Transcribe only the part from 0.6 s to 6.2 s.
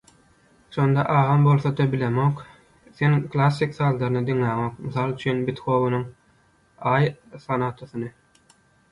Şonda agam bolsa-da bilemok: «Sen klassik sazlaryny diňläňok, mysal üçin Bethoweniň